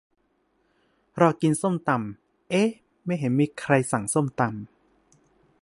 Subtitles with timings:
[1.19, 2.69] รอกินส้มตำ เอ๊ะ
[3.05, 4.51] ไม่เห็นมีใครสั่งส้มตำ